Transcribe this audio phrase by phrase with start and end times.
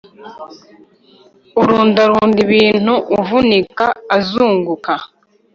[1.61, 3.85] urundarunda ibintu avunika
[4.17, 4.93] azunguka